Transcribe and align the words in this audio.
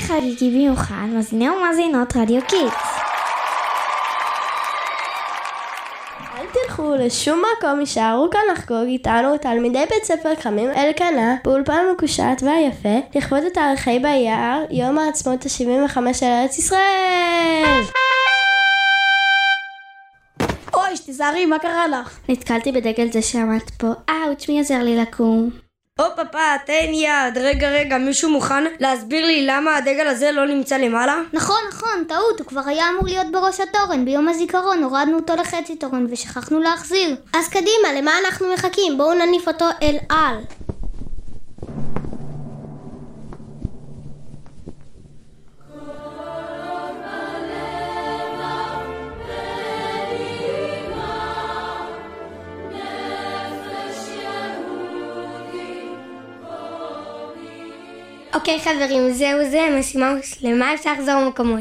חגיגי 0.00 0.50
במיוחד, 0.50 1.06
מאזיני 1.14 1.50
ומאזינות 1.50 2.16
רדיו 2.16 2.40
קידס. 2.48 2.98
אל 6.38 6.46
תלכו 6.52 6.94
לשום 6.94 7.42
מקום, 7.58 7.80
הישארו 7.80 8.30
כאן 8.30 8.40
לחגוג 8.52 8.86
איתנו 8.86 9.38
תלמידי 9.38 9.84
בית 9.90 10.04
ספר 10.04 10.34
קמים 10.34 10.70
אלקנה 10.70 11.36
באולפן 11.44 11.86
המקושט 11.88 12.42
והיפה 12.42 13.00
לכבוד 13.14 13.42
התאריך 13.44 13.98
ה' 13.98 14.14
באייר, 14.14 14.64
יום 14.70 14.98
העצמאות 14.98 15.46
ה-75 15.46 16.14
של 16.14 16.26
ארץ 16.26 16.58
ישראל! 16.58 17.82
אוי, 20.74 20.98
תיזהרי, 21.06 21.46
מה 21.46 21.58
קרה 21.58 21.88
לך? 21.88 22.18
נתקלתי 22.28 22.72
בדגל 22.72 23.12
זה 23.12 23.22
שעמד 23.22 23.70
פה, 23.78 23.86
אאוץ', 24.10 24.48
מי 24.48 24.60
עזר 24.60 24.82
לי 24.82 24.96
לקום? 24.96 25.65
הופה 26.00 26.24
פאפה, 26.24 26.38
תן 26.66 26.94
יד. 26.94 27.38
רגע, 27.38 27.70
רגע, 27.70 27.98
מישהו 27.98 28.30
מוכן 28.30 28.64
להסביר 28.80 29.26
לי 29.26 29.46
למה 29.46 29.76
הדגל 29.76 30.06
הזה 30.06 30.32
לא 30.32 30.46
נמצא 30.46 30.76
למעלה? 30.76 31.16
נכון, 31.32 31.60
נכון, 31.68 32.04
טעות, 32.08 32.40
הוא 32.40 32.46
כבר 32.46 32.60
היה 32.66 32.88
אמור 32.88 33.04
להיות 33.04 33.26
בראש 33.32 33.60
התורן. 33.60 34.04
ביום 34.04 34.28
הזיכרון 34.28 34.82
הורדנו 34.82 35.16
אותו 35.16 35.36
לחצי 35.36 35.76
תורן 35.76 36.06
ושכחנו 36.10 36.60
להחזיר. 36.60 37.16
אז 37.34 37.48
קדימה, 37.48 37.92
למה 37.96 38.12
אנחנו 38.26 38.46
מחכים? 38.54 38.98
בואו 38.98 39.14
נניף 39.14 39.48
אותו 39.48 39.64
אל 39.82 39.96
על. 40.08 40.36
אוקיי 58.36 58.60
חברים, 58.60 59.12
זהו 59.12 59.50
זה, 59.50 59.76
משימה 59.78 60.10
הושלמה, 60.10 60.74
אפשר 60.74 60.92
לחזור 60.92 61.14
למקומות. 61.14 61.60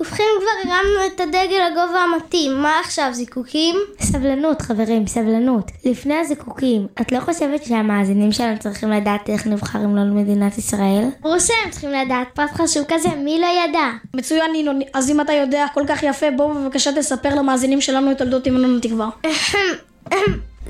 ובכן 0.00 0.24
כבר 0.40 0.70
הרמנו 0.72 1.06
את 1.06 1.20
הדגל 1.20 1.62
לגובה 1.70 1.98
המתאים, 1.98 2.62
מה 2.62 2.80
עכשיו, 2.84 3.08
זיקוקים? 3.12 3.76
סבלנות, 4.00 4.62
חברים, 4.62 5.06
סבלנות. 5.06 5.70
לפני 5.84 6.14
הזיקוקים, 6.14 6.86
את 7.00 7.12
לא 7.12 7.20
חושבת 7.20 7.64
שהמאזינים 7.64 8.32
שלנו 8.32 8.58
צריכים 8.58 8.90
לדעת 8.90 9.28
איך 9.28 9.46
נבחר 9.46 9.78
המנון 9.78 10.10
למדינת 10.10 10.58
ישראל? 10.58 11.04
ברור 11.20 11.38
שהם 11.38 11.70
צריכים 11.70 11.90
לדעת, 11.90 12.28
פרט 12.34 12.50
חשוב 12.52 12.84
כזה, 12.88 13.08
מי 13.08 13.40
לא 13.40 13.46
ידע? 13.64 13.90
מצוין, 14.14 14.52
נינו, 14.52 14.72
אז 14.94 15.10
אם 15.10 15.20
אתה 15.20 15.32
יודע 15.32 15.66
כל 15.74 15.82
כך 15.88 16.02
יפה, 16.02 16.30
בוא 16.30 16.54
בבקשה 16.54 16.92
תספר 16.92 17.34
למאזינים 17.34 17.80
שלנו 17.80 18.10
את 18.10 18.18
תולדות 18.18 18.46
המנון 18.46 18.76
התקווה. 18.76 19.08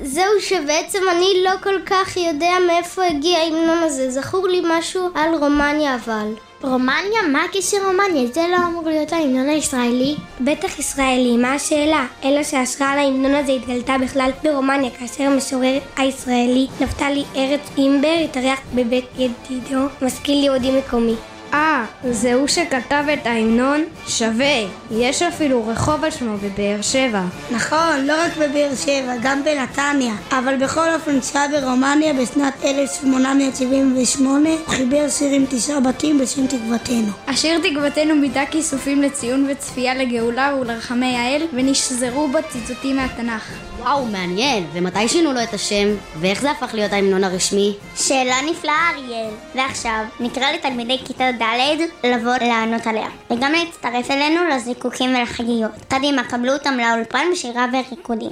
זהו 0.03 0.41
שבעצם 0.41 0.99
אני 1.11 1.43
לא 1.43 1.51
כל 1.63 1.79
כך 1.85 2.17
יודע 2.17 2.51
מאיפה 2.67 3.03
הגיע 3.05 3.37
ההמנון 3.37 3.77
הזה, 3.83 4.09
זכור 4.11 4.47
לי 4.47 4.61
משהו 4.65 5.09
על 5.15 5.35
רומניה 5.35 5.95
אבל. 5.95 6.27
רומניה? 6.61 7.21
מה 7.31 7.43
הקשר 7.43 7.77
רומניה? 7.85 8.27
זה 8.33 8.47
לא 8.51 8.57
אמור 8.67 8.83
להיות 8.89 9.13
ההמנון 9.13 9.49
הישראלי? 9.49 10.15
בטח 10.41 10.79
ישראלי, 10.79 11.37
מה 11.37 11.53
השאלה? 11.53 12.05
אלא 12.23 12.43
שההשראה 12.43 12.95
להמנון 12.95 13.35
הזה 13.35 13.51
התגלתה 13.51 13.95
בכלל 14.03 14.31
ברומניה 14.43 14.89
כאשר 14.89 15.23
המשורר 15.23 15.77
הישראלי 15.97 16.67
נפתלי 16.81 17.23
ארץ 17.35 17.61
אימבר 17.77 18.17
התארח 18.23 18.59
בבית 18.73 19.05
ידידו, 19.17 19.85
משכיל 20.01 20.43
יהודי 20.43 20.71
מקומי. 20.71 21.15
אה, 21.55 21.85
זה 22.11 22.33
הוא 22.33 22.47
שכתב 22.47 23.03
את 23.13 23.25
ההמנון? 23.25 23.83
שווה. 24.07 24.55
יש 24.91 25.21
אפילו 25.21 25.67
רחוב 25.67 26.03
על 26.03 26.11
שמו 26.11 26.37
בבאר 26.37 26.81
שבע. 26.81 27.21
נכון, 27.51 28.05
לא 28.05 28.13
רק 28.23 28.31
בבאר 28.37 28.69
שבע, 28.75 29.13
גם 29.21 29.43
בנתניה. 29.43 30.13
אבל 30.31 30.55
בכל 30.55 30.93
אופן 30.93 31.21
שהיה 31.21 31.47
ברומניה 31.47 32.13
בשנת 32.13 32.53
1878 32.63 34.49
הוא 34.49 34.57
חיבר 34.67 35.09
שיר 35.09 35.31
עם 35.31 35.45
תשעה 35.49 35.79
בתים 35.79 36.19
בשם 36.19 36.47
תקוותנו. 36.47 37.11
השיר 37.27 37.59
תקוותנו 37.59 38.21
ביטא 38.21 38.45
כיסופים 38.51 39.01
לציון 39.01 39.47
וצפייה 39.49 39.95
לגאולה 39.95 40.55
ולרחמי 40.61 41.17
האל, 41.17 41.41
ונשזרו 41.53 42.27
בו 42.27 42.37
ציטוטים 42.49 42.95
מהתנ"ך. 42.95 43.74
וואו, 43.85 44.05
מעניין. 44.05 44.67
ומתי 44.73 45.07
שינו 45.07 45.33
לו 45.33 45.43
את 45.43 45.53
השם? 45.53 45.87
ואיך 46.19 46.41
זה 46.41 46.51
הפך 46.51 46.73
להיות 46.73 46.93
ההמנון 46.93 47.23
הרשמי? 47.23 47.73
שאלה 47.95 48.35
נפלאה 48.51 48.89
אריאל. 48.93 49.29
ועכשיו, 49.55 50.03
נקרא 50.19 50.51
לתלמידי 50.51 50.97
כיתה 51.05 51.31
ד' 51.31 51.81
לבוא 52.03 52.35
לענות 52.41 52.87
עליה. 52.87 53.07
וגם 53.31 53.51
להצטרף 53.51 54.11
אלינו 54.11 54.41
לזיקוקים 54.55 55.15
ולחגיגות. 55.15 55.71
קדימה, 55.87 56.23
קבלו 56.23 56.53
אותם 56.53 56.77
לאולפן 56.77 57.25
בשירה 57.31 57.65
וריקודים. 57.73 58.31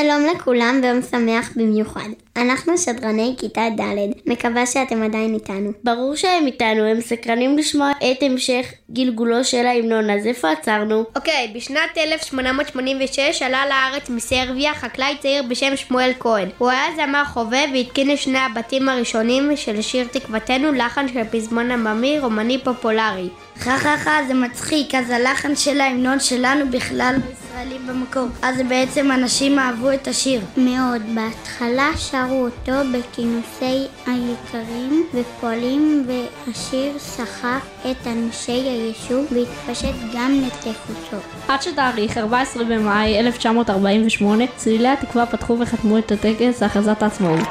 שלום. 0.00 0.26
לכולם 0.36 0.80
ויום 0.82 1.02
שמח 1.02 1.50
במיוחד. 1.56 2.08
אנחנו 2.36 2.78
שדרני 2.78 3.34
כיתה 3.38 3.62
ד', 3.76 3.96
מקווה 4.26 4.66
שאתם 4.66 5.02
עדיין 5.02 5.34
איתנו. 5.34 5.70
ברור 5.84 6.16
שהם 6.16 6.46
איתנו, 6.46 6.82
הם 6.82 7.00
סקרנים 7.00 7.58
לשמוע 7.58 7.90
את 7.90 8.22
המשך 8.22 8.66
גלגולו 8.90 9.44
של 9.44 9.66
ההמנון, 9.66 10.10
אז 10.10 10.26
איפה 10.26 10.50
עצרנו? 10.50 11.04
אוקיי, 11.16 11.52
בשנת 11.54 11.98
1886 11.98 13.42
עלה 13.42 13.62
לארץ 13.66 14.10
מסרביה 14.10 14.74
חקלאי 14.74 15.16
צעיר 15.20 15.42
בשם 15.42 15.76
שמואל 15.76 16.10
כהן. 16.18 16.48
הוא 16.58 16.70
היה 16.70 16.84
זמר 16.96 17.24
חובב 17.24 17.66
והתקין 17.74 18.10
את 18.10 18.18
שני 18.18 18.38
הבתים 18.38 18.88
הראשונים 18.88 19.56
של 19.56 19.82
שיר 19.82 20.06
תקוותנו, 20.10 20.72
לחן 20.72 21.08
של 21.08 21.24
פזמון 21.30 21.70
עממי 21.70 22.18
רומני 22.18 22.58
פופולרי. 22.64 23.28
חה 23.58 23.78
חה 23.78 23.96
חה, 23.96 24.18
זה 24.28 24.34
מצחיק, 24.34 24.94
אז 24.94 25.10
הלחן 25.10 25.56
של 25.56 25.80
ההמנון 25.80 26.20
שלנו 26.20 26.70
בכלל 26.70 27.16
ישראלים 27.32 27.86
במקור. 27.86 28.26
אז 28.42 28.56
בעצם 28.68 29.12
אנשים 29.12 29.58
אהבו 29.58 29.92
את 29.92 30.08
השיר. 30.08 30.40
מאוד. 30.56 31.02
בהתחלה 31.14 31.90
שרו 32.26 32.46
אותו 32.46 32.80
בכינוסי 32.92 33.86
איכרים 34.06 35.06
ופועלים 35.14 36.06
והשיר 36.06 36.98
סחף 36.98 37.66
את 37.90 38.06
אנשי 38.06 38.52
היישוב 38.52 39.26
והתפשט 39.32 39.94
גם 40.14 40.42
לתפוצות. 40.46 41.22
עד 41.48 41.62
שבתאריך 41.62 42.18
14 42.18 42.64
במאי 42.64 43.20
1948 43.20 44.44
צלילי 44.56 44.88
התקווה 44.88 45.26
פתחו 45.26 45.56
וחתמו 45.60 45.98
את 45.98 46.12
הטקס 46.12 46.62
להכרזת 46.62 47.02
העצמאות. 47.02 47.48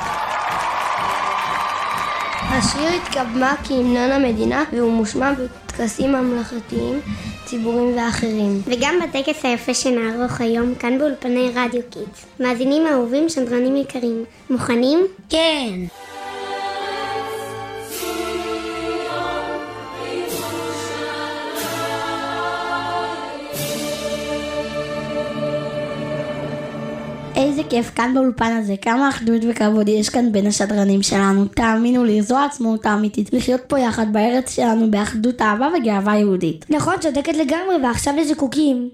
השיר 2.41 2.89
התקבל 3.01 3.53
כהמנון 3.63 4.11
המדינה 4.11 4.63
והוא 4.73 4.91
מושמע 4.91 5.31
בטקסים 5.79 6.11
ממלכתיים, 6.11 6.99
ציבוריים 7.45 7.97
ואחרים. 7.97 8.61
וגם 8.65 8.95
בטקס 9.03 9.45
היפה 9.45 9.73
שנערוך 9.73 10.41
היום 10.41 10.75
כאן 10.75 10.99
באולפני 10.99 11.51
רדיו 11.55 11.81
קידס. 11.89 12.25
מאזינים 12.39 12.87
אהובים, 12.87 13.29
שדרנים 13.29 13.75
יקרים. 13.75 14.23
מוכנים? 14.49 14.99
כן. 15.29 15.71
איזה 27.59 27.69
כיף 27.69 27.91
כאן 27.95 28.11
באולפן 28.13 28.51
הזה, 28.59 28.75
כמה 28.81 29.09
אחדות 29.09 29.41
וכבוד 29.49 29.89
יש 29.89 30.09
כאן 30.09 30.31
בין 30.31 30.47
השדרנים 30.47 31.01
שלנו. 31.01 31.45
תאמינו 31.45 32.03
לי, 32.03 32.21
זו 32.21 32.37
העצמאות 32.37 32.85
האמיתית. 32.85 33.33
לחיות 33.33 33.61
פה 33.67 33.79
יחד 33.79 34.13
בארץ 34.13 34.55
שלנו 34.55 34.91
באחדות 34.91 35.41
אהבה 35.41 35.67
וגאווה 35.77 36.17
יהודית. 36.17 36.65
נכון, 36.69 36.93
צודקת 36.99 37.37
לגמרי, 37.37 37.75
ועכשיו 37.83 38.13
לזיקוקים. 38.17 38.89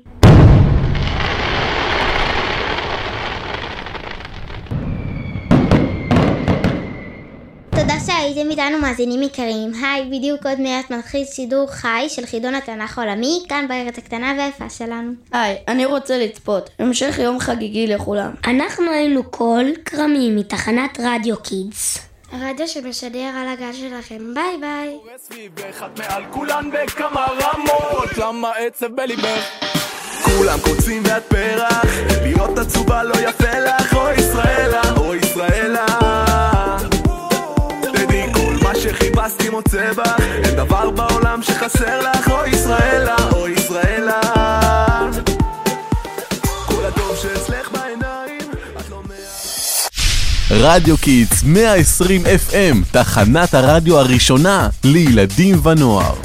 תודה 7.99 8.05
שהייתם 8.05 8.49
איתנו 8.49 8.77
מאזינים 8.77 9.21
יקרים. 9.21 9.71
היי, 9.83 10.05
בדיוק 10.05 10.45
עוד 10.45 10.59
מעט 10.59 10.91
מתחיל 10.91 11.25
שידור 11.25 11.71
חי 11.71 12.05
של 12.07 12.25
חידון 12.25 12.55
התנ"ך 12.55 12.97
העולמי, 12.97 13.43
כאן 13.49 13.65
בארץ 13.67 13.97
הקטנה 13.97 14.33
והיפה 14.37 14.69
שלנו. 14.69 15.11
היי, 15.31 15.57
אני 15.67 15.85
רוצה 15.85 16.17
לצפות. 16.17 16.69
המשך 16.79 17.19
יום 17.19 17.39
חגיגי 17.39 17.87
לכולם. 17.87 18.31
אנחנו 18.47 18.91
היינו 18.91 19.31
כל 19.31 19.65
כרמים 19.85 20.35
מתחנת 20.35 20.99
רדיו 21.03 21.37
קידס. 21.37 21.97
הרדיו 22.31 22.67
שמשדר 22.67 23.31
על 23.35 23.47
הגל 23.47 23.73
שלכם. 23.73 24.33
ביי 24.33 24.57
ביי. 24.61 24.97
כולם 30.23 30.59
קוצים 30.63 31.03
ואת 31.05 31.23
פרח, 31.23 31.85
להיות 32.23 32.57
עצובה 32.57 33.03
לא 33.03 33.13
יפה 33.13 33.59
לך, 33.59 33.93
אוי 33.93 34.13
ישראלה, 34.13 34.81
אוי. 34.97 35.24
שחיפשתי 38.89 39.49
מוצא 39.49 39.93
בך, 39.93 40.19
אין 40.43 40.55
דבר 40.55 40.89
בעולם 40.89 41.43
שחסר 41.43 42.01
לך, 42.01 42.31
אוי 42.31 42.49
ישראלה, 42.49 43.15
אוי 43.31 43.51
ישראלה. 43.51 44.19
כל 46.65 46.85
הטוב 46.85 47.17
שאצלך 47.21 47.71
בעיניים, 47.71 48.51
את 48.79 48.89
לא 48.89 49.01
מה... 49.07 49.15
רדיו 50.51 50.97
קידס 50.97 51.43
120 51.43 52.23
FM, 52.25 52.75
תחנת 52.91 53.53
הרדיו 53.53 53.99
הראשונה 53.99 54.69
לילדים 54.83 55.65
ונוער. 55.65 56.24